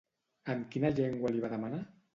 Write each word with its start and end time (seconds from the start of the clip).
En 0.53 0.63
quina 0.75 0.93
llengua 1.01 1.35
li 1.37 1.47
va 1.47 1.55
demanar? 1.57 1.87